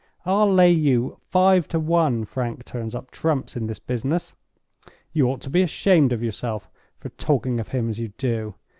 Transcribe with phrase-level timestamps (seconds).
[0.25, 4.33] I'll lay you five to one Frank turns up trumps in this business!
[5.13, 8.55] You ought to be ashamed of yourself for talking of him as you do.